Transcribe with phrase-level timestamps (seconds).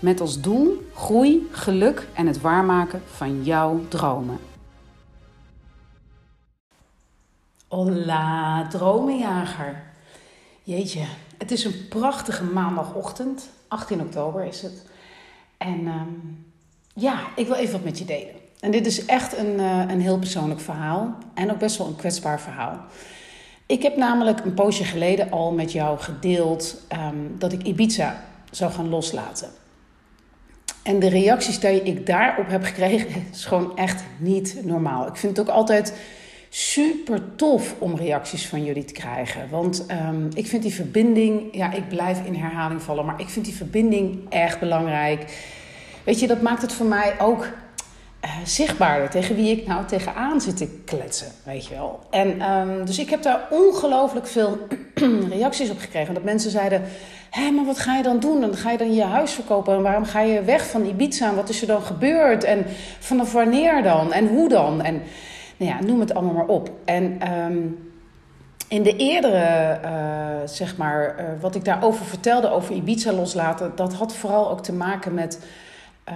[0.00, 4.38] Met als doel groei, geluk en het waarmaken van jouw dromen.
[7.68, 9.82] Hola, dromenjager.
[10.62, 11.04] Jeetje,
[11.38, 13.48] het is een prachtige maandagochtend.
[13.68, 14.86] 18 oktober is het.
[15.56, 16.08] En ehm,
[16.94, 18.34] ja, ik wil even wat met je delen.
[18.60, 21.14] En dit is echt een, uh, een heel persoonlijk verhaal.
[21.34, 22.78] En ook best wel een kwetsbaar verhaal.
[23.66, 28.72] Ik heb namelijk een poosje geleden al met jou gedeeld um, dat ik Ibiza zou
[28.72, 29.48] gaan loslaten.
[30.90, 35.06] En de reacties die ik daarop heb gekregen, is gewoon echt niet normaal.
[35.06, 35.94] Ik vind het ook altijd
[36.48, 39.48] super tof om reacties van jullie te krijgen.
[39.50, 43.44] Want um, ik vind die verbinding, ja, ik blijf in herhaling vallen, maar ik vind
[43.44, 45.24] die verbinding erg belangrijk.
[46.04, 47.48] Weet je, dat maakt het voor mij ook
[48.24, 52.00] uh, zichtbaarder tegen wie ik nou tegenaan zit te kletsen, weet je wel.
[52.10, 54.58] En um, dus ik heb daar ongelooflijk veel
[55.30, 56.14] reacties op gekregen.
[56.14, 56.82] Dat mensen zeiden,
[57.30, 58.40] hé, maar wat ga je dan doen?
[58.40, 61.34] Dan ga je dan je huis verkopen en waarom ga je weg van Ibiza?
[61.34, 62.44] Wat is er dan gebeurd?
[62.44, 62.64] En
[62.98, 64.12] vanaf wanneer dan?
[64.12, 64.82] En hoe dan?
[64.82, 65.02] En
[65.56, 66.70] nou ja, noem het allemaal maar op.
[66.84, 67.92] En um,
[68.68, 73.94] in de eerdere, uh, zeg maar, uh, wat ik daarover vertelde over Ibiza loslaten, dat
[73.94, 75.38] had vooral ook te maken met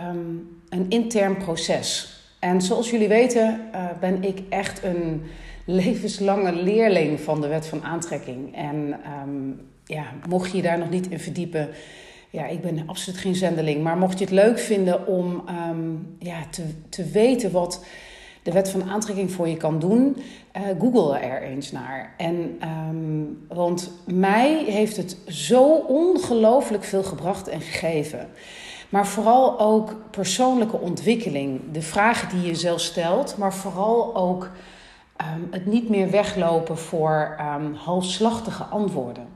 [0.09, 2.19] um, een intern proces.
[2.39, 5.23] En zoals jullie weten, uh, ben ik echt een
[5.65, 8.57] levenslange leerling van de wet van aantrekking.
[8.57, 11.69] En um, ja, mocht je je daar nog niet in verdiepen,
[12.31, 13.83] ja, ik ben absoluut geen zendeling.
[13.83, 17.85] Maar mocht je het leuk vinden om um, ja, te, te weten wat
[18.43, 20.17] de wet van aantrekking voor je kan doen,
[20.57, 22.15] uh, google er eens naar.
[22.17, 28.29] En, um, want mij heeft het zo ongelooflijk veel gebracht en gegeven.
[28.95, 31.61] Maar vooral ook persoonlijke ontwikkeling.
[31.73, 34.51] De vragen die je zelf stelt, maar vooral ook
[35.21, 39.27] um, het niet meer weglopen voor um, halfslachtige antwoorden.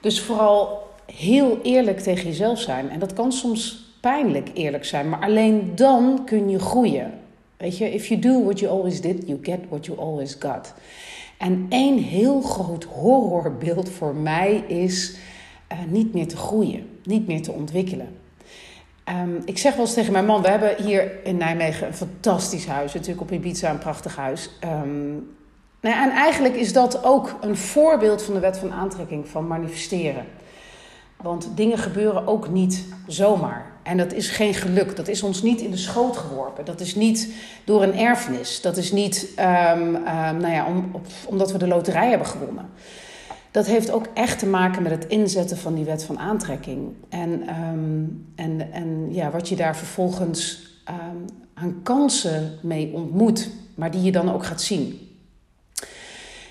[0.00, 2.90] Dus vooral heel eerlijk tegen jezelf zijn.
[2.90, 7.12] En dat kan soms pijnlijk eerlijk zijn, maar alleen dan kun je groeien.
[7.56, 10.74] Weet je, if you do what you always did, you get what you always got.
[11.38, 15.16] En één heel groot horrorbeeld voor mij is
[15.72, 18.19] uh, niet meer te groeien, niet meer te ontwikkelen.
[19.10, 22.66] Um, ik zeg wel eens tegen mijn man, we hebben hier in Nijmegen een fantastisch
[22.66, 22.94] huis.
[22.94, 24.50] Natuurlijk op Ibiza een prachtig huis.
[24.64, 25.36] Um,
[25.80, 30.24] nou en eigenlijk is dat ook een voorbeeld van de wet van aantrekking, van manifesteren.
[31.16, 33.66] Want dingen gebeuren ook niet zomaar.
[33.82, 34.96] En dat is geen geluk.
[34.96, 36.64] Dat is ons niet in de schoot geworpen.
[36.64, 37.28] Dat is niet
[37.64, 38.60] door een erfenis.
[38.60, 39.92] Dat is niet um,
[40.40, 40.90] nou ja, om,
[41.26, 42.70] omdat we de loterij hebben gewonnen.
[43.50, 46.92] Dat heeft ook echt te maken met het inzetten van die wet van aantrekking.
[47.08, 47.30] En,
[47.62, 50.68] um, en, en ja, wat je daar vervolgens
[51.54, 53.50] aan kansen mee ontmoet.
[53.74, 55.08] Maar die je dan ook gaat zien.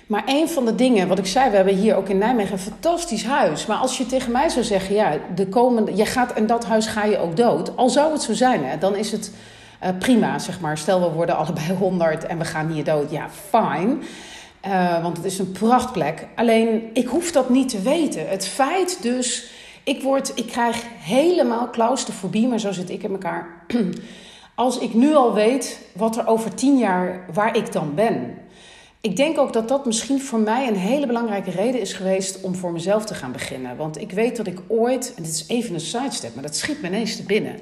[0.06, 2.58] Maar een van de dingen, wat ik zei, we hebben hier ook in Nijmegen een
[2.58, 3.66] fantastisch huis.
[3.66, 6.86] Maar als je tegen mij zou zeggen, ja, de komende, je gaat in dat huis
[6.86, 7.76] ga je ook dood.
[7.76, 9.32] Al zou het zo zijn, hè, dan is het
[9.82, 10.78] uh, prima, zeg maar.
[10.78, 13.10] Stel, we worden allebei 100 en we gaan hier dood.
[13.10, 13.96] Ja, fine.
[14.66, 16.26] Uh, want het is een prachtplek.
[16.34, 18.28] Alleen, ik hoef dat niet te weten.
[18.28, 19.50] Het feit dus,
[19.84, 23.64] ik, word, ik krijg helemaal claustrofobie, maar zo zit ik in elkaar.
[24.54, 28.34] Als ik nu al weet wat er over tien jaar, waar ik dan ben.
[29.00, 32.54] Ik denk ook dat dat misschien voor mij een hele belangrijke reden is geweest om
[32.54, 33.76] voor mezelf te gaan beginnen.
[33.76, 36.82] Want ik weet dat ik ooit, en dit is even een sidestep, maar dat schiet
[36.82, 37.58] me ineens te binnen.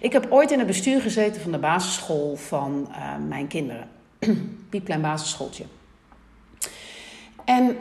[0.00, 2.96] Ik heb ooit in het bestuur gezeten van de basisschool van uh,
[3.28, 3.88] mijn kinderen.
[4.70, 5.64] Piepklein basisschooltje.
[7.44, 7.76] En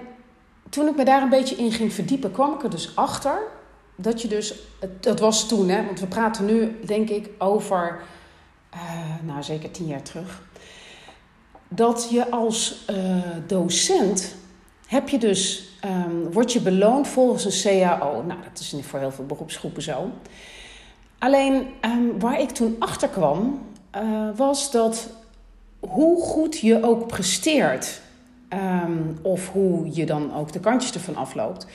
[0.70, 3.42] toen ik me daar een beetje in ging verdiepen, kwam ik er dus achter
[3.96, 4.54] dat je dus,
[5.00, 8.00] dat was toen, hè, want we praten nu denk ik over,
[8.74, 8.80] uh,
[9.24, 10.42] nou zeker tien jaar terug
[11.74, 12.98] dat je als uh,
[13.48, 14.36] docent
[14.88, 18.24] heb je dus, um, word je beloond volgens een CAO.
[18.24, 20.12] Nou, dat is voor heel veel beroepsgroepen zo.
[21.19, 23.62] Alleen um, waar ik toen achter kwam,
[23.96, 25.10] uh, was dat
[25.80, 28.02] hoe goed je ook presteert,
[28.53, 31.68] um, of hoe je dan ook de kantjes ervan afloopt,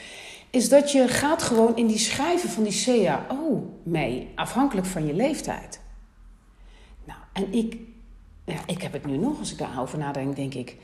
[0.50, 5.14] is dat je gaat gewoon in die schrijven van die CAO mee, afhankelijk van je
[5.14, 5.80] leeftijd.
[7.04, 7.76] Nou, en ik
[8.46, 10.76] ja, ik heb het nu nog, als ik daarover nadenk, denk ik.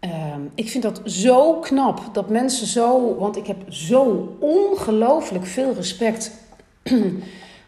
[0.00, 5.74] Um, ik vind dat zo knap dat mensen zo, want ik heb zo ongelooflijk veel
[5.74, 6.30] respect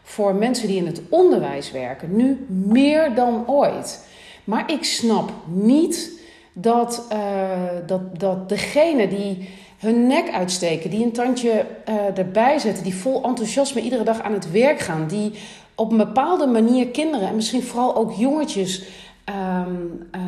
[0.03, 4.05] voor mensen die in het onderwijs werken, nu meer dan ooit.
[4.43, 6.16] Maar ik snap niet
[6.59, 7.19] dat, uh,
[7.85, 13.23] dat, dat degene die hun nek uitsteken, die een tandje uh, erbij zetten, die vol
[13.23, 15.31] enthousiasme iedere dag aan het werk gaan, die
[15.75, 18.83] op een bepaalde manier kinderen en misschien vooral ook jongetjes
[19.65, 20.21] um, uh,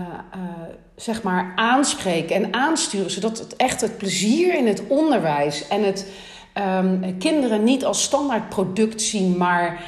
[0.95, 6.07] zeg maar aanspreken en aansturen, zodat het echt het plezier in het onderwijs en het
[6.77, 9.83] um, kinderen niet als standaard product zien, maar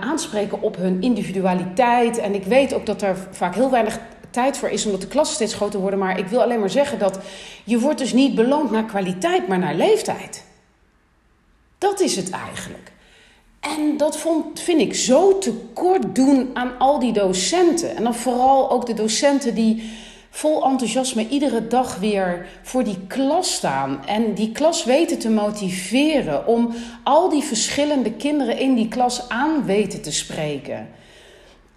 [0.00, 2.18] aanspreken op hun individualiteit.
[2.18, 3.98] En ik weet ook dat er vaak heel weinig
[4.32, 5.98] tijd voor is, omdat de klassen steeds groter worden.
[5.98, 7.18] Maar ik wil alleen maar zeggen dat
[7.64, 10.44] je wordt dus niet beloond naar kwaliteit, maar naar leeftijd.
[11.78, 12.92] Dat is het eigenlijk.
[13.60, 17.96] En dat vond, vind ik zo tekort doen aan al die docenten.
[17.96, 19.90] En dan vooral ook de docenten die
[20.30, 24.06] vol enthousiasme iedere dag weer voor die klas staan.
[24.06, 29.64] En die klas weten te motiveren om al die verschillende kinderen in die klas aan
[29.64, 30.88] weten te spreken.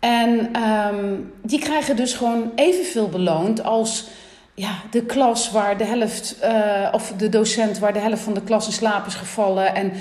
[0.05, 4.07] En um, die krijgen dus gewoon evenveel beloond als
[4.53, 8.41] ja, de klas waar de helft, uh, of de docent waar de helft van de
[8.41, 9.75] klas in slaap is gevallen.
[9.75, 9.91] En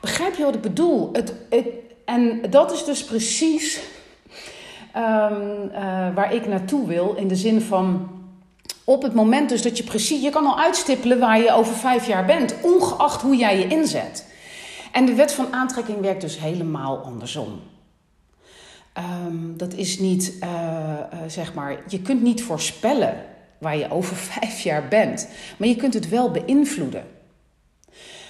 [0.00, 1.10] begrijp je wat ik bedoel?
[1.12, 1.66] Het, het,
[2.04, 3.80] en dat is dus precies
[4.96, 7.14] um, uh, waar ik naartoe wil.
[7.14, 8.08] In de zin van
[8.84, 12.06] op het moment dus dat je precies, je kan al uitstippelen waar je over vijf
[12.06, 14.26] jaar bent, ongeacht hoe jij je inzet.
[14.92, 17.60] En de wet van aantrekking werkt dus helemaal andersom.
[18.98, 23.24] Um, dat is niet, uh, uh, zeg maar, je kunt niet voorspellen
[23.58, 27.04] waar je over vijf jaar bent, maar je kunt het wel beïnvloeden.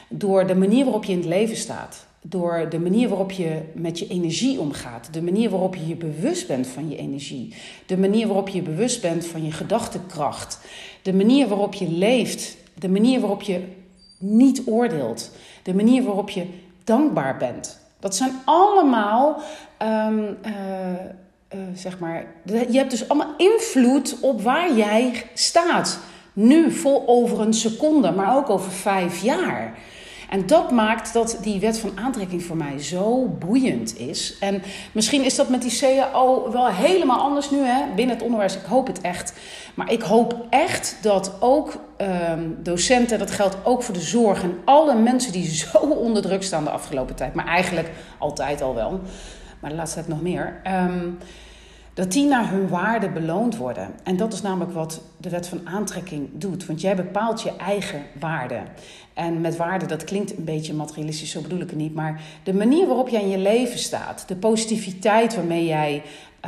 [0.09, 3.99] Door de manier waarop je in het leven staat, door de manier waarop je met
[3.99, 7.55] je energie omgaat, de manier waarop je je bewust bent van je energie,
[7.87, 10.61] de manier waarop je bewust bent van je gedachtekracht,
[11.03, 13.62] de manier waarop je leeft, de manier waarop je
[14.19, 15.31] niet oordeelt,
[15.62, 16.47] de manier waarop je
[16.85, 17.79] dankbaar bent.
[18.01, 19.43] Dat zijn allemaal,
[19.82, 20.53] um, uh,
[21.55, 25.99] uh, zeg maar, je hebt dus allemaal invloed op waar jij staat.
[26.32, 29.79] Nu vol over een seconde, maar ook over vijf jaar.
[30.31, 34.37] En dat maakt dat die wet van aantrekking voor mij zo boeiend is.
[34.41, 34.62] En
[34.93, 38.56] misschien is dat met die CAO wel helemaal anders nu hè, binnen het onderwijs.
[38.56, 39.33] Ik hoop het echt.
[39.75, 41.79] Maar ik hoop echt dat ook
[42.31, 46.43] um, docenten, dat geldt ook voor de zorg en alle mensen die zo onder druk
[46.43, 47.35] staan de afgelopen tijd.
[47.35, 49.00] Maar eigenlijk altijd al wel.
[49.61, 50.61] Maar de laatste tijd nog meer.
[50.67, 51.19] Um,
[51.95, 53.91] dat die naar hun waarde beloond worden.
[54.03, 56.67] En dat is namelijk wat de wet van aantrekking doet.
[56.67, 58.61] Want jij bepaalt je eigen waarde.
[59.15, 61.95] En met waarde, dat klinkt een beetje materialistisch, zo bedoel ik het niet.
[61.95, 66.03] Maar de manier waarop jij in je leven staat, de positiviteit waarmee jij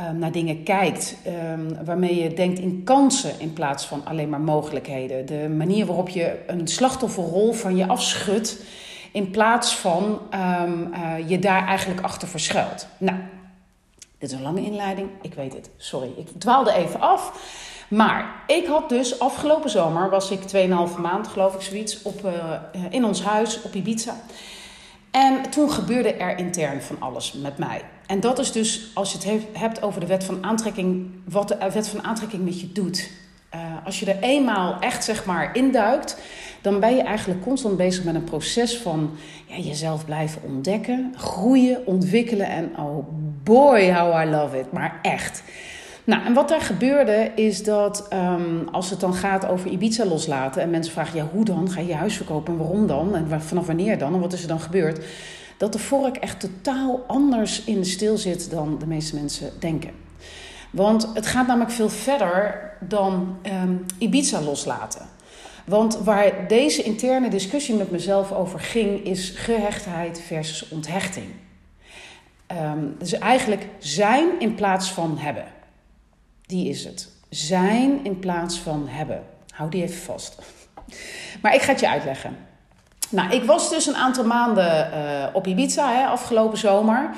[0.09, 1.15] um, naar dingen kijkt,
[1.51, 5.25] um, waarmee je denkt in kansen in plaats van alleen maar mogelijkheden.
[5.25, 8.63] De manier waarop je een slachtofferrol van je afschudt
[9.13, 12.87] in plaats van um, uh, je daar eigenlijk achter verschuilt.
[12.97, 13.17] Nou,
[14.17, 16.11] dit is een lange inleiding, ik weet het, sorry.
[16.15, 17.31] Ik dwaalde even af.
[17.87, 22.81] Maar ik had dus afgelopen zomer, was ik 2,5 maand geloof ik zoiets, op, uh,
[22.89, 24.15] in ons huis op Ibiza.
[25.11, 27.81] En toen gebeurde er intern van alles met mij.
[28.05, 31.69] En dat is dus, als je het hebt over de wet van aantrekking, wat de
[31.73, 33.11] wet van aantrekking met je doet.
[33.85, 36.17] Als je er eenmaal echt zeg maar induikt,
[36.63, 39.11] dan ben je eigenlijk constant bezig met een proces van
[39.45, 43.07] ja, jezelf blijven ontdekken, groeien, ontwikkelen en oh
[43.43, 45.43] boy how I love it, maar echt.
[46.03, 50.61] Nou, en wat daar gebeurde is dat um, als het dan gaat over Ibiza loslaten
[50.61, 51.71] en mensen vragen, ja, hoe dan?
[51.71, 53.15] Ga je je huis verkopen en waarom dan?
[53.15, 54.13] En vanaf wanneer dan?
[54.13, 55.05] En wat is er dan gebeurd?
[55.57, 59.91] Dat de vork echt totaal anders in de stil zit dan de meeste mensen denken.
[60.71, 65.05] Want het gaat namelijk veel verder dan um, Ibiza loslaten.
[65.65, 71.25] Want waar deze interne discussie met mezelf over ging, is gehechtheid versus onthechting.
[72.51, 75.45] Um, dus eigenlijk zijn in plaats van hebben.
[76.45, 77.09] Die is het.
[77.29, 79.23] Zijn in plaats van hebben.
[79.49, 80.35] Hou die even vast.
[81.41, 82.37] Maar ik ga het je uitleggen.
[83.09, 87.09] Nou, ik was dus een aantal maanden uh, op Ibiza hè, afgelopen zomer.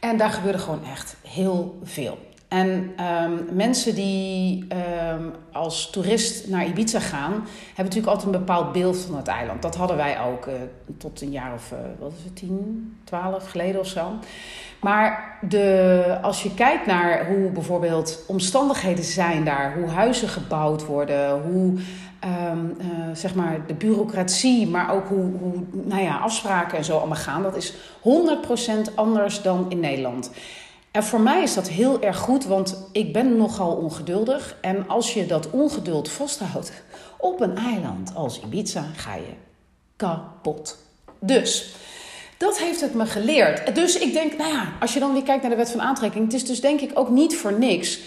[0.00, 2.18] En daar gebeurde gewoon echt heel veel.
[2.50, 2.92] En
[3.22, 4.66] um, mensen die
[5.12, 9.62] um, als toerist naar Ibiza gaan, hebben natuurlijk altijd een bepaald beeld van het eiland.
[9.62, 10.54] Dat hadden wij ook uh,
[10.98, 14.12] tot een jaar of, uh, wat is het, 10, 12 geleden of zo.
[14.80, 21.42] Maar de, als je kijkt naar hoe bijvoorbeeld omstandigheden zijn daar, hoe huizen gebouwd worden,
[21.42, 21.78] hoe
[22.24, 26.98] um, uh, zeg maar de bureaucratie, maar ook hoe, hoe nou ja, afspraken en zo
[26.98, 27.74] allemaal gaan, dat is
[28.92, 30.30] 100% anders dan in Nederland.
[30.90, 34.56] En voor mij is dat heel erg goed, want ik ben nogal ongeduldig.
[34.60, 36.72] En als je dat ongeduld vasthoudt
[37.18, 39.32] op een eiland als Ibiza, ga je
[39.96, 40.78] kapot.
[41.18, 41.74] Dus
[42.36, 43.74] Dat heeft het me geleerd.
[43.74, 46.24] Dus ik denk, nou ja, als je dan weer kijkt naar de wet van aantrekking,
[46.24, 48.00] het is dus denk ik ook niet voor niks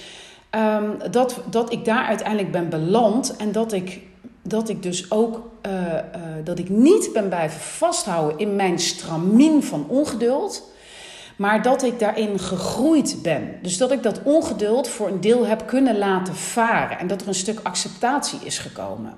[0.49, 4.01] ehm, dat, dat ik daar uiteindelijk ben beland en dat ik,
[4.41, 5.99] dat ik dus ook uh, uh,
[6.43, 10.71] dat ik niet ben blijven vasthouden in mijn stramien van ongeduld.
[11.35, 13.59] Maar dat ik daarin gegroeid ben.
[13.61, 16.99] Dus dat ik dat ongeduld voor een deel heb kunnen laten varen.
[16.99, 19.13] En dat er een stuk acceptatie is gekomen.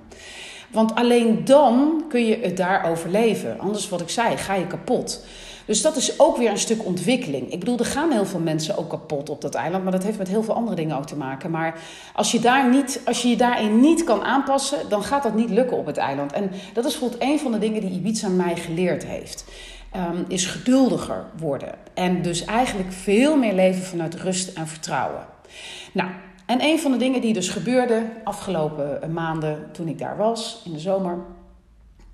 [0.70, 3.58] Want alleen dan kun je het daar overleven.
[3.58, 5.24] Anders, wat ik zei, ga je kapot.
[5.66, 7.52] Dus dat is ook weer een stuk ontwikkeling.
[7.52, 10.18] Ik bedoel, er gaan heel veel mensen ook kapot op dat eiland, maar dat heeft
[10.18, 11.50] met heel veel andere dingen ook te maken.
[11.50, 11.80] Maar
[12.14, 15.50] als je, daar niet, als je je daarin niet kan aanpassen, dan gaat dat niet
[15.50, 16.32] lukken op het eiland.
[16.32, 19.44] En dat is bijvoorbeeld een van de dingen die Ibiza mij geleerd heeft.
[19.96, 21.74] Um, is geduldiger worden.
[21.94, 25.26] En dus eigenlijk veel meer leven vanuit rust en vertrouwen.
[25.92, 26.10] Nou,
[26.46, 30.72] en een van de dingen die dus gebeurde afgelopen maanden toen ik daar was, in
[30.72, 31.18] de zomer,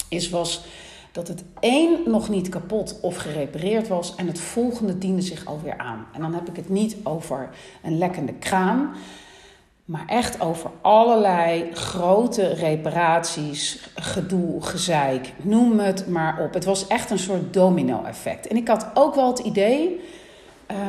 [0.08, 0.64] is was
[1.12, 5.78] dat het één nog niet kapot of gerepareerd was en het volgende diende zich alweer
[5.78, 6.06] aan.
[6.12, 7.48] En dan heb ik het niet over
[7.82, 8.94] een lekkende kraan,
[9.84, 16.54] maar echt over allerlei grote reparaties, gedoe, gezeik, noem het maar op.
[16.54, 18.46] Het was echt een soort domino-effect.
[18.46, 20.00] En ik had ook wel het idee,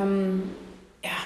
[0.01, 0.51] um,
[1.00, 1.17] ja,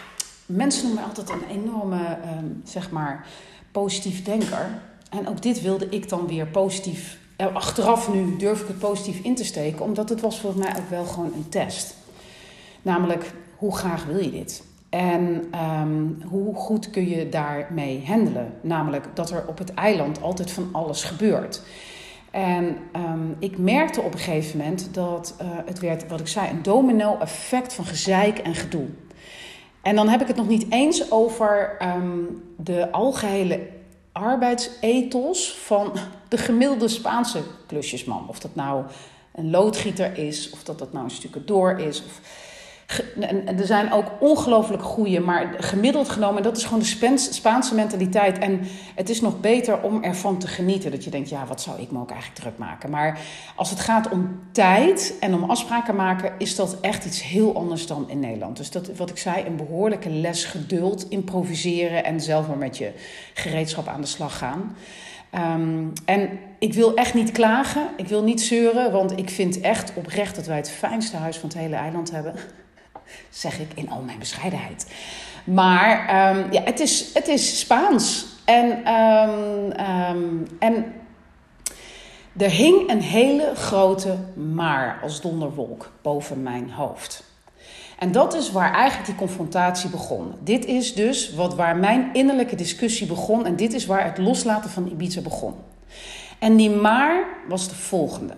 [0.45, 3.27] mensen noemen mij altijd een enorme, um, zeg maar,
[3.71, 4.69] positief denker.
[5.09, 7.17] En ook dit wilde ik dan weer positief,
[7.53, 10.89] achteraf nu durf ik het positief in te steken, omdat het was volgens mij ook
[10.89, 11.95] wel gewoon een test.
[12.81, 14.63] Namelijk, hoe graag wil je dit?
[14.89, 15.51] En
[15.81, 18.53] um, hoe goed kun je daarmee handelen?
[18.61, 21.61] Namelijk dat er op het eiland altijd van alles gebeurt.
[22.31, 26.49] En um, ik merkte op een gegeven moment dat uh, het werd, wat ik zei,
[26.49, 28.85] een domino-effect van gezeik en gedoe.
[29.81, 33.67] En dan heb ik het nog niet eens over um, de algehele
[34.11, 35.91] arbeidsethos van
[36.29, 38.25] de gemiddelde Spaanse klusjesman.
[38.27, 38.83] Of dat nou
[39.35, 42.03] een loodgieter is, of dat dat nou een stukje door is.
[42.05, 42.21] Of,
[43.57, 48.37] er zijn ook ongelooflijk goede, maar gemiddeld genomen, dat is gewoon de Spaanse mentaliteit.
[48.39, 48.59] En
[48.95, 50.91] het is nog beter om ervan te genieten.
[50.91, 52.89] Dat je denkt, ja, wat zou ik me ook eigenlijk druk maken?
[52.89, 53.19] Maar
[53.55, 57.87] als het gaat om tijd en om afspraken maken, is dat echt iets heel anders
[57.87, 58.57] dan in Nederland.
[58.57, 62.91] Dus dat, wat ik zei, een behoorlijke les geduld, improviseren en zelf maar met je
[63.33, 64.75] gereedschap aan de slag gaan.
[65.55, 66.29] Um, en
[66.59, 70.45] ik wil echt niet klagen, ik wil niet zeuren, want ik vind echt oprecht dat
[70.45, 72.33] wij het fijnste huis van het hele eiland hebben
[73.29, 74.87] zeg ik in al mijn bescheidenheid.
[75.43, 75.99] Maar
[76.35, 78.25] um, ja, het is, het is Spaans.
[78.45, 79.71] En, um,
[80.11, 80.93] um, en
[82.37, 84.17] er hing een hele grote
[84.53, 87.23] maar als donderwolk boven mijn hoofd.
[87.99, 90.33] En dat is waar eigenlijk die confrontatie begon.
[90.43, 93.45] Dit is dus wat, waar mijn innerlijke discussie begon.
[93.45, 95.53] En dit is waar het loslaten van Ibiza begon.
[96.39, 98.33] En die maar was de volgende.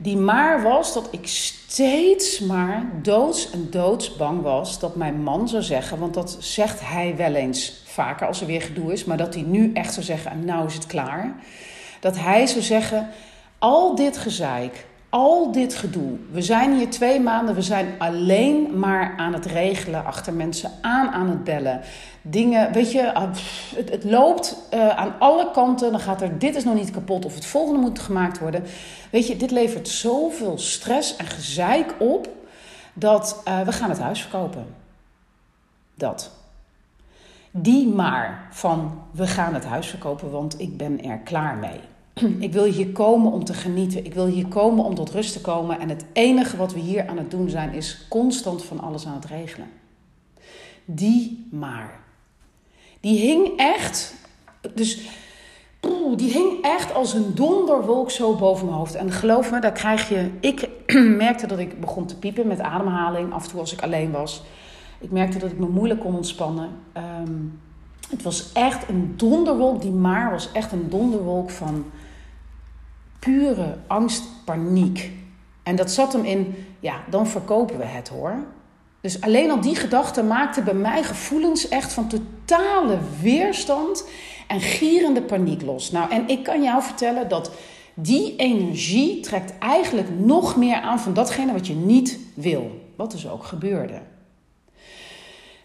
[0.00, 5.48] Die maar was dat ik steeds maar doods en doods bang was dat mijn man
[5.48, 9.16] zou zeggen, want dat zegt hij wel eens vaker als er weer gedoe is, maar
[9.16, 11.36] dat hij nu echt zou zeggen, en nou is het klaar.
[12.00, 13.08] Dat hij zou zeggen,
[13.58, 16.16] al dit gezeik, al dit gedoe.
[16.30, 21.08] We zijn hier twee maanden, we zijn alleen maar aan het regelen, achter mensen aan
[21.08, 21.80] aan het bellen.
[22.22, 23.30] Dingen, weet je, ah,
[23.74, 25.90] het, het loopt uh, aan alle kanten.
[25.90, 28.64] Dan gaat er, dit is nog niet kapot of het volgende moet gemaakt worden.
[29.10, 32.28] Weet je, dit levert zoveel stress en gezeik op
[32.92, 34.66] dat uh, we gaan het huis verkopen.
[35.94, 36.30] Dat.
[37.50, 41.80] Die maar van we gaan het huis verkopen, want ik ben er klaar mee.
[42.38, 44.04] Ik wil hier komen om te genieten.
[44.04, 45.80] Ik wil hier komen om tot rust te komen.
[45.80, 49.14] En het enige wat we hier aan het doen zijn, is constant van alles aan
[49.14, 49.68] het regelen.
[50.84, 52.00] Die maar.
[53.00, 54.14] Die hing echt.
[54.74, 55.08] Dus
[56.16, 58.94] die hing echt als een donderwolk zo boven mijn hoofd.
[58.94, 60.30] En geloof me, daar krijg je.
[60.40, 60.68] Ik
[61.24, 63.32] merkte dat ik begon te piepen met ademhaling.
[63.32, 64.42] Af en toe als ik alleen was.
[65.00, 66.68] Ik merkte dat ik me moeilijk kon ontspannen.
[66.96, 67.60] Um,
[68.10, 69.82] het was echt een donderwolk.
[69.82, 71.84] Die maar was echt een donderwolk van
[73.18, 75.10] pure angst, paniek.
[75.62, 78.34] En dat zat hem in, ja, dan verkopen we het hoor.
[79.00, 84.04] Dus alleen al die gedachte maakte bij mij gevoelens echt van totale weerstand
[84.46, 85.90] en gierende paniek los.
[85.90, 87.50] Nou, en ik kan jou vertellen dat
[87.94, 92.80] die energie trekt eigenlijk nog meer aan van datgene wat je niet wil.
[92.96, 94.00] Wat dus ook gebeurde.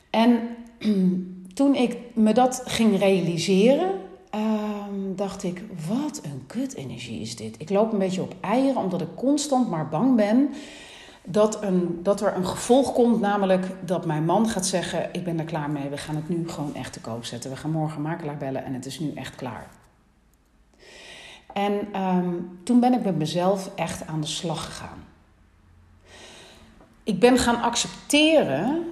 [0.10, 0.40] En
[1.54, 3.92] toen ik me dat ging realiseren,
[4.36, 7.56] um, dacht ik, wat een kut-energie is dit.
[7.58, 10.50] Ik loop een beetje op eieren omdat ik constant maar bang ben
[11.24, 15.40] dat, een, dat er een gevolg komt, namelijk dat mijn man gaat zeggen: Ik ben
[15.40, 17.50] er klaar mee, we gaan het nu gewoon echt te koop zetten.
[17.50, 19.68] We gaan morgen makelaar bellen en het is nu echt klaar.
[21.54, 25.04] En um, toen ben ik met mezelf echt aan de slag gegaan.
[27.04, 28.84] ik ben gaan accepteren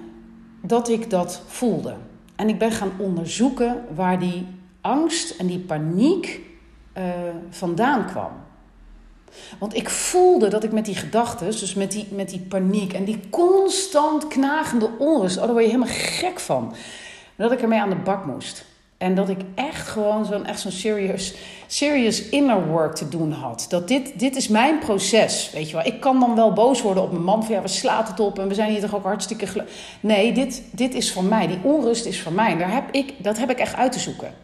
[0.60, 1.96] dat ik dat voelde.
[2.36, 4.46] En ik ben gaan onderzoeken waar die
[4.82, 6.40] angst en die paniek
[6.98, 7.04] uh,
[7.50, 8.30] vandaan kwam.
[9.58, 13.04] Want ik voelde dat ik met die gedachten, dus met die, met die paniek en
[13.04, 16.74] die constant knagende onrust, oh, daar word je helemaal gek van.
[17.36, 18.64] Dat ik ermee aan de bak moest.
[18.98, 21.34] En dat ik echt gewoon zo'n echt zo'n serious,
[21.66, 23.66] serious inner work te doen had.
[23.68, 25.86] Dat dit, dit is mijn proces, weet je wel.
[25.86, 28.38] Ik kan dan wel boos worden op mijn man van ja, we slaat het op
[28.38, 29.46] en we zijn hier toch ook hartstikke...
[30.00, 31.46] Nee, dit, dit is van mij.
[31.46, 32.56] Die onrust is van mij.
[32.56, 34.34] Daar heb ik, dat heb ik echt uit te zoeken.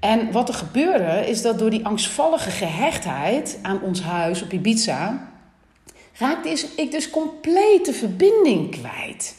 [0.00, 5.28] En wat er gebeurde is dat door die angstvallige gehechtheid aan ons huis op Ibiza...
[6.18, 9.36] raakte ik dus compleet de verbinding kwijt.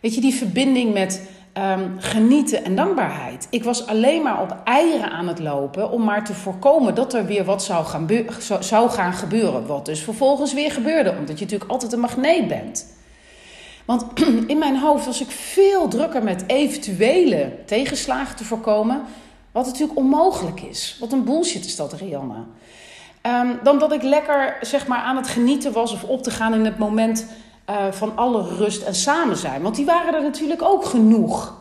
[0.00, 1.28] Weet je, die verbinding met
[1.58, 3.46] um, genieten en dankbaarheid.
[3.50, 7.26] Ik was alleen maar op eieren aan het lopen om maar te voorkomen dat er
[7.26, 8.08] weer wat zou gaan,
[8.60, 9.66] zou gaan gebeuren.
[9.66, 12.86] Wat dus vervolgens weer gebeurde, omdat je natuurlijk altijd een magneet bent.
[13.84, 14.04] Want
[14.52, 19.02] in mijn hoofd was ik veel drukker met eventuele tegenslagen te voorkomen.
[19.54, 20.96] Wat natuurlijk onmogelijk is.
[21.00, 22.44] Wat een bullshit is dat, Rianne.
[23.26, 26.54] Um, dan dat ik lekker zeg maar, aan het genieten was of op te gaan
[26.54, 27.26] in het moment
[27.70, 29.62] uh, van alle rust en samen zijn.
[29.62, 31.54] Want die waren er natuurlijk ook genoeg.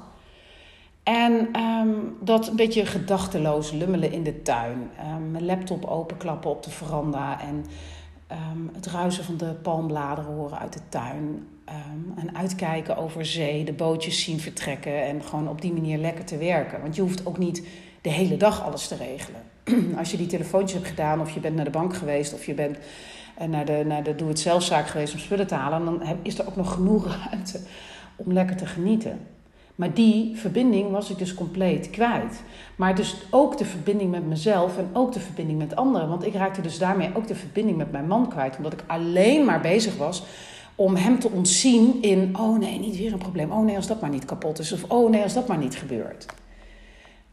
[1.03, 4.89] En um, dat een beetje gedachteloos lummelen in de tuin.
[5.15, 7.41] Um, mijn laptop openklappen op de veranda.
[7.41, 7.65] En
[8.73, 11.47] het ruisen van de palmbladeren horen uit de tuin.
[12.15, 15.03] en uitkijken over zee, de bootjes zien vertrekken.
[15.03, 16.81] En gewoon op die manier lekker te werken.
[16.81, 17.63] Want je hoeft ook niet
[18.03, 19.41] de hele dag alles te regelen.
[19.99, 22.53] Als je die telefoontjes hebt gedaan, of je bent naar de bank geweest, of je
[22.53, 22.77] bent
[23.37, 26.55] en naar de, naar de doe-het-zelfzaak geweest om spullen te halen, dan is er ook
[26.55, 27.59] nog genoeg ruimte
[28.15, 29.19] om lekker te genieten.
[29.75, 32.41] Maar die verbinding was ik dus compleet kwijt.
[32.75, 36.09] Maar dus ook de verbinding met mezelf en ook de verbinding met anderen.
[36.09, 38.57] Want ik raakte dus daarmee ook de verbinding met mijn man kwijt.
[38.57, 40.23] Omdat ik alleen maar bezig was
[40.75, 43.51] om hem te ontzien in: oh nee, niet weer een probleem.
[43.51, 44.71] Oh nee, als dat maar niet kapot is.
[44.71, 46.25] Of oh nee, als dat maar niet gebeurt.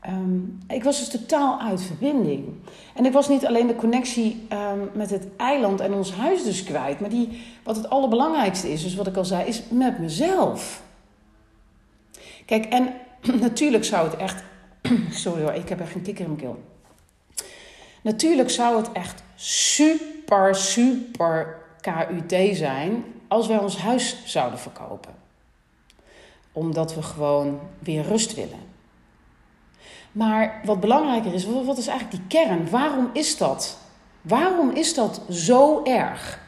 [0.09, 2.55] Um, ik was dus totaal uit verbinding.
[2.95, 6.65] En ik was niet alleen de connectie um, met het eiland en ons huis dus
[6.65, 10.83] kwijt, maar die, wat het allerbelangrijkste is, dus wat ik al zei, is met mezelf.
[12.47, 12.95] Kijk, en
[13.41, 14.43] natuurlijk zou het echt.
[15.11, 16.63] Sorry hoor, ik heb echt geen kikker in mijn keel.
[18.03, 25.15] Natuurlijk zou het echt super, super KUT zijn als wij ons huis zouden verkopen.
[26.53, 28.70] Omdat we gewoon weer rust willen.
[30.13, 32.71] Maar wat belangrijker is, wat is eigenlijk die kern?
[32.71, 33.79] Waarom is dat?
[34.23, 36.39] Waarom is dat zo erg?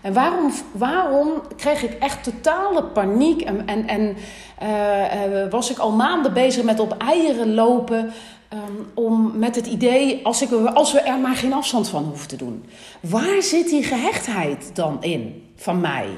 [0.00, 4.16] En waarom, waarom kreeg ik echt totale paniek en, en, en
[4.62, 8.12] uh, uh, was ik al maanden bezig met op eieren lopen
[8.52, 12.28] um, om met het idee, als, ik, als we er maar geen afstand van hoeven
[12.28, 12.64] te doen.
[13.00, 16.08] Waar zit die gehechtheid dan in van mij?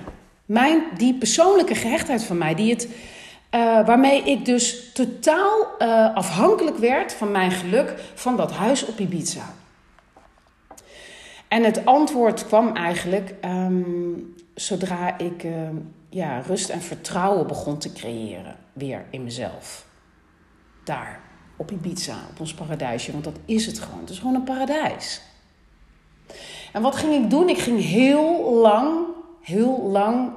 [0.44, 2.88] Mijn, die persoonlijke gehechtheid van mij, die het
[3.54, 8.98] uh, waarmee ik dus totaal uh, afhankelijk werd van mijn geluk van dat huis op
[8.98, 9.54] Ibiza.
[11.48, 15.52] En het antwoord kwam eigenlijk um, zodra ik uh,
[16.08, 19.86] ja, rust en vertrouwen begon te creëren, weer in mezelf.
[20.84, 21.20] Daar,
[21.56, 24.00] op Ibiza, op ons paradijsje, want dat is het gewoon.
[24.00, 25.22] Het is gewoon een paradijs.
[26.72, 27.48] En wat ging ik doen?
[27.48, 28.98] Ik ging heel lang,
[29.40, 30.30] heel lang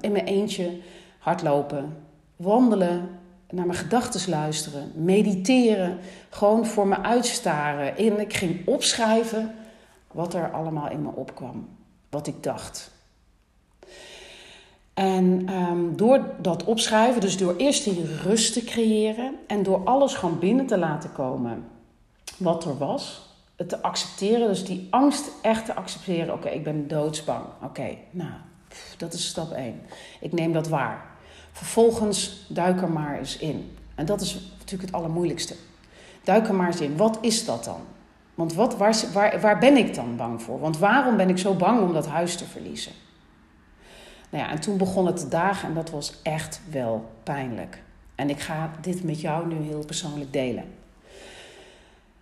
[0.00, 0.80] in mijn eentje
[1.18, 2.03] hardlopen,
[2.36, 3.08] wandelen,
[3.50, 5.98] naar mijn gedachten luisteren, mediteren,
[6.30, 7.96] gewoon voor me uitstaren.
[7.96, 9.54] En ik ging opschrijven
[10.12, 11.68] wat er allemaal in me opkwam,
[12.10, 12.92] wat ik dacht.
[14.94, 20.14] En um, door dat opschrijven, dus door eerst die rust te creëren en door alles
[20.14, 21.64] gewoon binnen te laten komen
[22.36, 23.22] wat er was,
[23.56, 26.34] het te accepteren, dus die angst echt te accepteren.
[26.34, 27.44] Oké, ik ben doodsbang.
[27.62, 28.32] Oké, nou,
[28.96, 29.80] dat is stap 1.
[30.20, 31.13] Ik neem dat waar.
[31.54, 33.76] Vervolgens duik er maar eens in.
[33.94, 35.54] En dat is natuurlijk het allermoeilijkste.
[36.24, 36.96] Duik er maar eens in.
[36.96, 37.80] Wat is dat dan?
[38.34, 40.60] Want wat, waar, waar, waar ben ik dan bang voor?
[40.60, 42.92] Want waarom ben ik zo bang om dat huis te verliezen?
[44.30, 47.82] Nou ja, en toen begon het te dagen en dat was echt wel pijnlijk.
[48.14, 50.64] En ik ga dit met jou nu heel persoonlijk delen.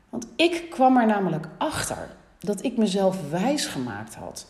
[0.09, 4.47] Want ik kwam er namelijk achter dat ik mezelf wijs gemaakt had.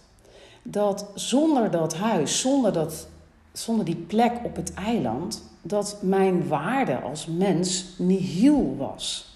[0.62, 3.07] Dat zonder dat huis, zonder dat
[3.53, 9.31] zonder die plek op het eiland, dat mijn waarde als mens nihil was.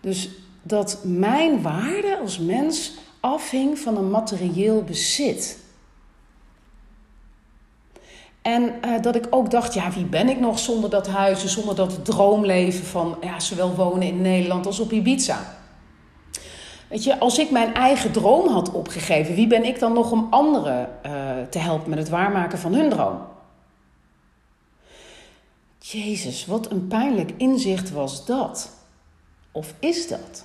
[0.00, 0.30] Dus
[0.62, 5.58] dat mijn waarde als mens afhing van een materieel bezit.
[8.42, 11.74] En uh, dat ik ook dacht, ja, wie ben ik nog zonder dat huis, zonder
[11.74, 15.61] dat droomleven van ja, zowel wonen in Nederland als op Ibiza.
[16.92, 20.26] Weet je, als ik mijn eigen droom had opgegeven, wie ben ik dan nog om
[20.30, 21.12] anderen uh,
[21.50, 23.20] te helpen met het waarmaken van hun droom?
[25.78, 28.70] Jezus, wat een pijnlijk inzicht was dat.
[29.52, 30.44] Of is dat?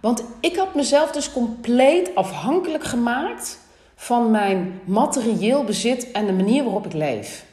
[0.00, 3.58] Want ik had mezelf dus compleet afhankelijk gemaakt
[3.94, 7.44] van mijn materieel bezit en de manier waarop ik leef.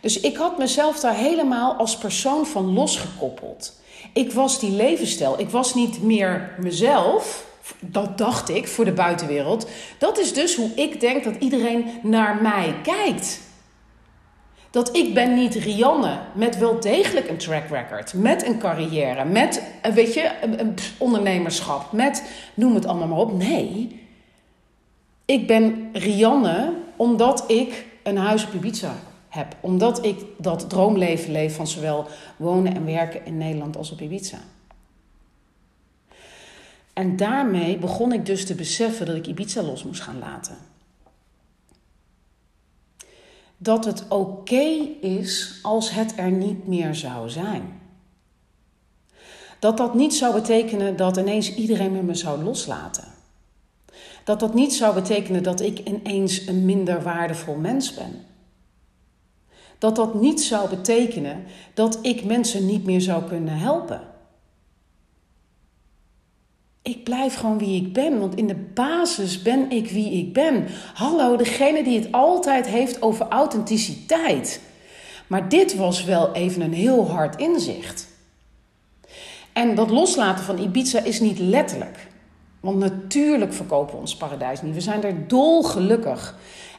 [0.00, 3.84] Dus ik had mezelf daar helemaal als persoon van losgekoppeld.
[4.12, 5.40] Ik was die levensstijl.
[5.40, 7.46] Ik was niet meer mezelf.
[7.80, 9.68] Dat dacht ik voor de buitenwereld.
[9.98, 13.40] Dat is dus hoe ik denk dat iedereen naar mij kijkt.
[14.70, 19.62] Dat ik ben niet Rianne met wel degelijk een track record, met een carrière, met
[19.82, 22.22] eh, weet je, een, ondernemerschap, met
[22.54, 23.32] noem het allemaal maar op.
[23.32, 24.00] Nee,
[25.24, 28.94] ik ben Rianne omdat ik een huis op Ibiza
[29.36, 29.56] heb.
[29.60, 34.38] Omdat ik dat droomleven leef van zowel wonen en werken in Nederland als op Ibiza.
[36.92, 40.56] En daarmee begon ik dus te beseffen dat ik Ibiza los moest gaan laten.
[43.56, 44.64] Dat het oké
[45.00, 47.80] is als het er niet meer zou zijn.
[49.58, 53.04] Dat dat niet zou betekenen dat ineens iedereen me zou loslaten.
[54.24, 58.24] Dat dat niet zou betekenen dat ik ineens een minder waardevol mens ben
[59.78, 64.00] dat dat niet zou betekenen dat ik mensen niet meer zou kunnen helpen.
[66.82, 70.66] Ik blijf gewoon wie ik ben, want in de basis ben ik wie ik ben.
[70.94, 74.60] Hallo, degene die het altijd heeft over authenticiteit.
[75.26, 78.08] Maar dit was wel even een heel hard inzicht.
[79.52, 82.06] En dat loslaten van Ibiza is niet letterlijk.
[82.60, 84.74] Want natuurlijk verkopen we ons paradijs niet.
[84.74, 86.36] We zijn er dolgelukkig.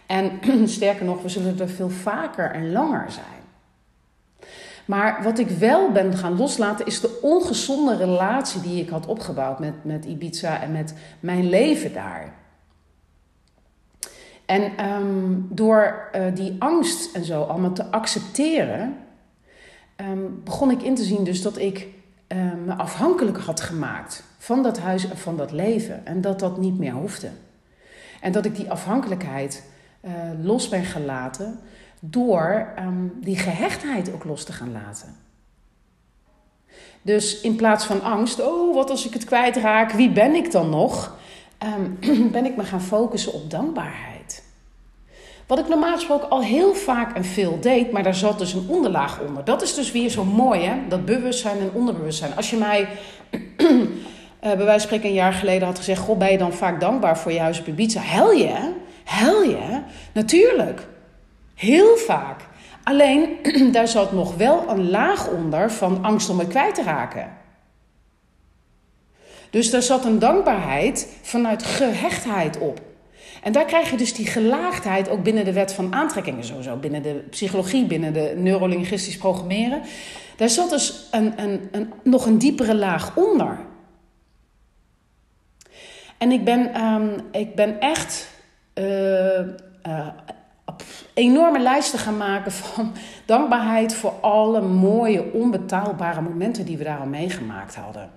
[0.07, 3.25] En sterker nog, we zullen er veel vaker en langer zijn.
[4.85, 9.59] Maar wat ik wel ben gaan loslaten is de ongezonde relatie die ik had opgebouwd
[9.59, 12.33] met, met Ibiza en met mijn leven daar.
[14.45, 18.97] En ehm, door uh, die angst en zo allemaal te accepteren,
[19.95, 21.87] ehm, begon ik in te zien dus dat ik
[22.27, 26.05] uh, me afhankelijk had gemaakt van dat huis en van dat leven.
[26.05, 27.29] En dat dat niet meer hoefde.
[28.21, 29.63] En dat ik die afhankelijkheid
[30.01, 31.59] uh, los ben gelaten
[31.99, 35.15] door um, die gehechtheid ook los te gaan laten.
[37.01, 40.69] Dus in plaats van angst, oh wat als ik het kwijtraak, wie ben ik dan
[40.69, 41.17] nog?
[41.63, 41.97] Um,
[42.31, 44.43] ben ik me gaan focussen op dankbaarheid.
[45.47, 48.65] Wat ik normaal gesproken al heel vaak en veel deed, maar daar zat dus een
[48.67, 49.43] onderlaag onder.
[49.43, 50.75] Dat is dus weer zo mooi, hè?
[50.87, 52.35] Dat bewustzijn en onderbewustzijn.
[52.35, 52.87] Als je mij
[53.59, 53.69] uh,
[54.57, 57.17] bij wijze van spreken een jaar geleden had gezegd: Goh, ben je dan vaak dankbaar
[57.17, 58.01] voor je huis op Ibiza?
[58.01, 58.73] Hel je,
[59.07, 59.81] Hel je?
[60.13, 60.87] Natuurlijk.
[61.55, 62.41] Heel vaak.
[62.83, 63.37] Alleen
[63.71, 67.37] daar zat nog wel een laag onder van angst om het kwijt te raken.
[69.49, 72.81] Dus daar zat een dankbaarheid vanuit gehechtheid op.
[73.43, 77.01] En daar krijg je dus die gelaagdheid ook binnen de wet van aantrekkingen, sowieso binnen
[77.01, 79.81] de psychologie, binnen de neurolinguistisch programmeren.
[80.35, 83.57] Daar zat dus een, een, een, nog een diepere laag onder.
[86.17, 88.35] En ik ben, um, ik ben echt
[91.13, 92.93] enorme lijsten gaan maken van
[93.25, 98.09] dankbaarheid voor alle mooie, onbetaalbare momenten die we daar al meegemaakt hadden.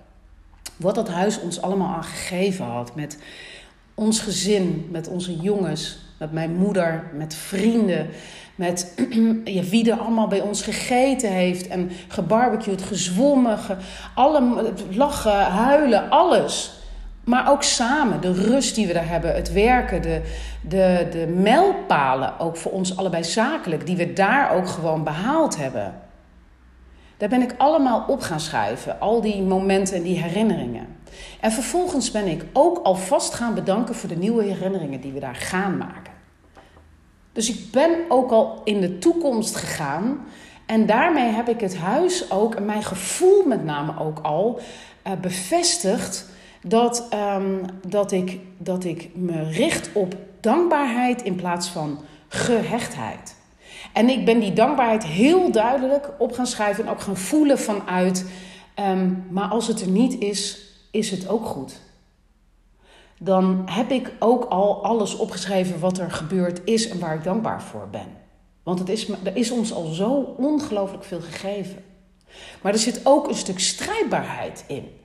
[0.77, 2.95] Wat dat huis ons allemaal aan gegeven had.
[2.95, 3.17] Met
[3.93, 8.09] ons gezin, met onze jongens, met mijn moeder, met vrienden.
[8.55, 8.93] Met
[9.69, 13.75] wie er allemaal bij ons gegeten heeft en gebarbecued, gezwommen, ge,
[14.15, 16.80] alle, lachen, huilen, alles.
[17.31, 20.21] Maar ook samen, de rust die we daar hebben, het werken, de,
[20.61, 26.01] de, de mijlpalen, ook voor ons allebei zakelijk, die we daar ook gewoon behaald hebben.
[27.17, 30.87] Daar ben ik allemaal op gaan schrijven, al die momenten en die herinneringen.
[31.39, 35.35] En vervolgens ben ik ook alvast gaan bedanken voor de nieuwe herinneringen die we daar
[35.35, 36.13] gaan maken.
[37.33, 40.19] Dus ik ben ook al in de toekomst gegaan.
[40.65, 44.59] En daarmee heb ik het huis ook, en mijn gevoel met name ook al,
[45.07, 46.29] uh, bevestigd
[46.63, 53.35] dat, um, dat, ik, dat ik me richt op dankbaarheid in plaats van gehechtheid.
[53.93, 58.25] En ik ben die dankbaarheid heel duidelijk op gaan schrijven en ook gaan voelen vanuit.
[58.79, 60.59] Um, maar als het er niet is,
[60.91, 61.79] is het ook goed.
[63.19, 67.61] Dan heb ik ook al alles opgeschreven wat er gebeurd is en waar ik dankbaar
[67.61, 68.07] voor ben.
[68.63, 71.83] Want het is, er is ons al zo ongelooflijk veel gegeven.
[72.61, 75.00] Maar er zit ook een stuk strijdbaarheid in.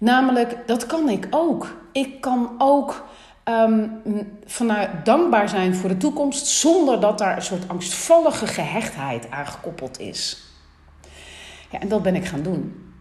[0.00, 1.76] Namelijk, dat kan ik ook.
[1.92, 3.06] Ik kan ook
[3.44, 4.02] um,
[4.44, 9.98] vanuit dankbaar zijn voor de toekomst zonder dat daar een soort angstvallige gehechtheid aan gekoppeld
[9.98, 10.42] is.
[11.70, 12.92] Ja, en dat ben ik gaan doen.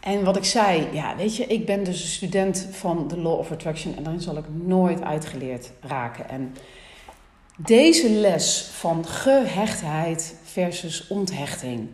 [0.00, 3.38] En wat ik zei, ja, weet je, ik ben dus een student van de Law
[3.38, 6.28] of Attraction en daarin zal ik nooit uitgeleerd raken.
[6.28, 6.54] En
[7.56, 11.88] deze les van gehechtheid versus onthechting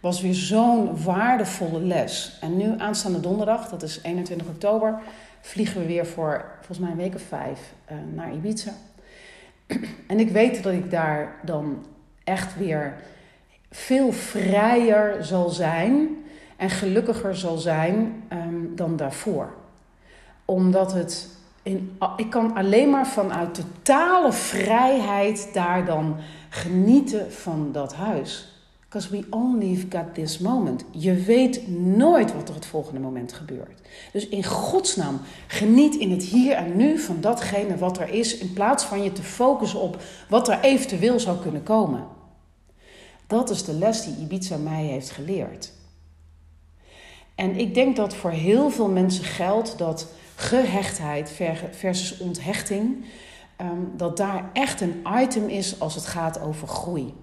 [0.00, 2.38] was weer zo'n waardevolle les.
[2.40, 4.98] En nu aanstaande donderdag, dat is 21 oktober,
[5.40, 8.72] vliegen we weer voor volgens mij een week of vijf uh, naar Ibiza.
[10.06, 11.86] En ik weet dat ik daar dan
[12.24, 12.94] echt weer
[13.70, 16.08] veel vrijer zal zijn
[16.56, 19.52] en gelukkiger zal zijn um, dan daarvoor.
[20.44, 21.28] Omdat het
[21.62, 26.16] in, ik kan alleen maar vanuit totale vrijheid daar dan
[26.48, 28.49] genieten van dat huis.
[28.90, 30.84] Because we only got this moment.
[30.90, 33.80] Je weet nooit wat er het volgende moment gebeurt.
[34.12, 38.52] Dus in godsnaam, geniet in het hier en nu van datgene wat er is, in
[38.52, 42.06] plaats van je te focussen op wat er eventueel zou kunnen komen.
[43.26, 45.72] Dat is de les die Ibiza mij heeft geleerd.
[47.34, 53.04] En ik denk dat voor heel veel mensen geldt dat gehechtheid versus onthechting,
[53.56, 57.14] ehm, dat daar echt een item is als het gaat over groei.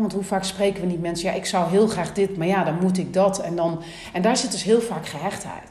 [0.00, 2.64] Want hoe vaak spreken we niet mensen, ja, ik zou heel graag dit, maar ja,
[2.64, 3.40] dan moet ik dat.
[3.40, 5.68] En, dan, en daar zit dus heel vaak gehechtheid.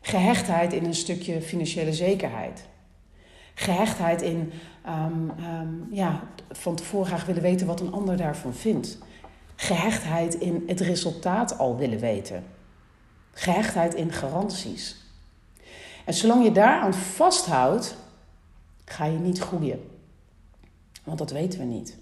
[0.00, 2.64] Gehechtheid in een stukje financiële zekerheid.
[3.54, 4.52] Gehechtheid in
[4.86, 8.98] um, um, ja, van tevoren graag willen weten wat een ander daarvan vindt.
[9.56, 12.44] Gehechtheid in het resultaat al willen weten.
[13.32, 14.96] Gehechtheid in garanties.
[16.04, 17.96] En zolang je daaraan vasthoudt,
[18.84, 19.90] ga je niet groeien.
[21.04, 21.98] Want dat weten we niet.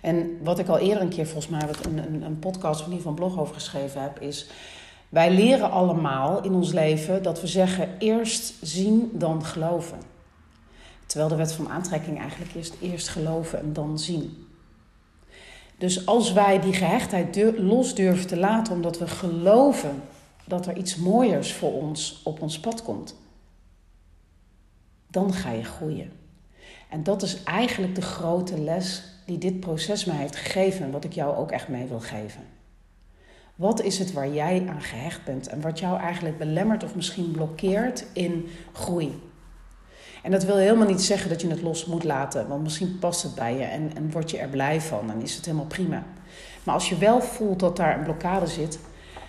[0.00, 2.92] En wat ik al eerder een keer volgens mij een, een, een podcast of in
[2.92, 4.46] ieder geval een blog over geschreven heb, is
[5.08, 9.98] wij leren allemaal in ons leven dat we zeggen eerst zien dan geloven.
[11.06, 14.46] Terwijl de wet van aantrekking eigenlijk is eerst geloven en dan zien.
[15.78, 20.02] Dus als wij die gehechtheid los durven te laten omdat we geloven
[20.44, 23.16] dat er iets mooiers voor ons op ons pad komt,
[25.10, 26.12] dan ga je groeien.
[26.88, 31.04] En dat is eigenlijk de grote les die dit proces mij heeft gegeven en wat
[31.04, 32.40] ik jou ook echt mee wil geven.
[33.54, 37.30] Wat is het waar jij aan gehecht bent en wat jou eigenlijk belemmert of misschien
[37.30, 39.22] blokkeert in groei?
[40.22, 43.22] En dat wil helemaal niet zeggen dat je het los moet laten, want misschien past
[43.22, 46.04] het bij je en, en word je er blij van en is het helemaal prima.
[46.62, 48.78] Maar als je wel voelt dat daar een blokkade zit,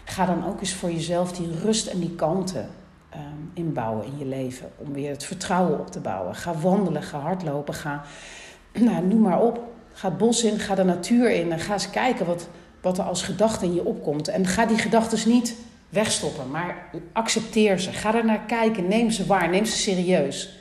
[0.04, 2.66] ga dan ook eens voor jezelf die rust en die kalmte
[3.14, 4.70] um, inbouwen in je leven.
[4.78, 6.36] Om weer het vertrouwen op te bouwen.
[6.36, 8.04] Ga wandelen, ga hardlopen, ga,
[8.80, 9.76] nou, noem maar op.
[9.94, 12.48] Ga het bos in, ga de natuur in en ga eens kijken wat,
[12.82, 14.28] wat er als gedachte in je opkomt.
[14.28, 15.56] En ga die gedachten niet
[15.90, 17.92] wegstoppen, maar accepteer ze.
[17.92, 20.60] Ga er naar kijken, neem ze waar, neem ze serieus.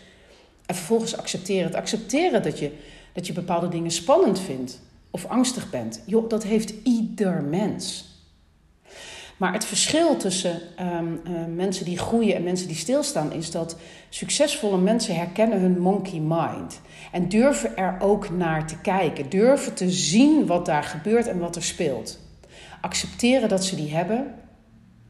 [0.66, 1.74] En vervolgens accepteren het.
[1.74, 2.72] Accepteren dat je,
[3.12, 4.80] dat je bepaalde dingen spannend vindt
[5.10, 6.02] of angstig bent.
[6.06, 8.14] Joh, dat heeft ieder mens.
[9.36, 13.76] Maar het verschil tussen ehm, eh, mensen die groeien en mensen die stilstaan is dat
[14.08, 16.80] succesvolle mensen herkennen hun monkey mind.
[17.12, 19.28] En durven er ook naar te kijken.
[19.28, 22.18] Durven te zien wat daar gebeurt en wat er speelt.
[22.80, 24.34] Accepteren dat ze die hebben,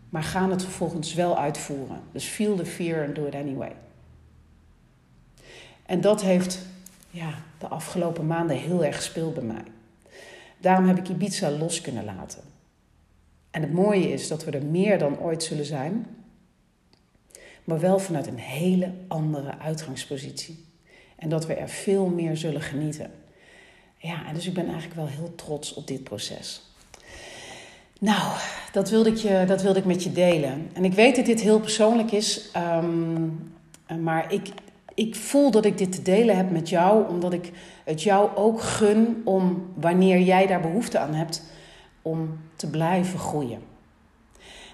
[0.08, 2.00] maar gaan het vervolgens wel uitvoeren.
[2.12, 3.72] Dus feel the fear and do it anyway.
[5.86, 6.58] En dat heeft
[7.10, 9.64] ja, de afgelopen maanden heel erg gespeeld bij mij.
[10.58, 12.55] Daarom heb ik Ibiza los kunnen laten.
[13.56, 16.06] En het mooie is dat we er meer dan ooit zullen zijn,
[17.64, 20.64] maar wel vanuit een hele andere uitgangspositie.
[21.16, 23.10] En dat we er veel meer zullen genieten.
[23.96, 26.62] Ja, en dus ik ben eigenlijk wel heel trots op dit proces.
[28.00, 28.38] Nou,
[28.72, 30.70] dat wilde ik, je, dat wilde ik met je delen.
[30.72, 33.52] En ik weet dat dit heel persoonlijk is, um,
[34.00, 34.48] maar ik,
[34.94, 37.52] ik voel dat ik dit te delen heb met jou, omdat ik
[37.84, 41.42] het jou ook gun om, wanneer jij daar behoefte aan hebt,
[42.06, 43.60] om te blijven groeien.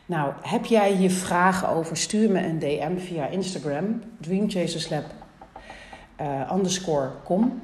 [0.06, 1.96] Nou, heb jij hier vragen over?
[1.96, 5.04] Stuur me een DM via Instagram, dreamchaserslab
[6.20, 7.60] uh, underscore com.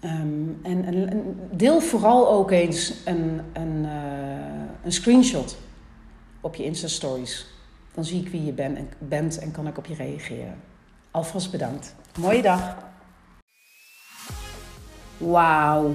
[0.00, 5.56] Ehm, en, en, deel vooral ook eens een, een, uh, een screenshot
[6.40, 7.46] op je Insta-stories.
[7.94, 10.54] Dan zie ik wie je en, bent en kan ik op je reageren.
[11.10, 11.94] Alvast bedankt.
[12.18, 12.76] Mooie dag.
[15.16, 15.94] Wauw.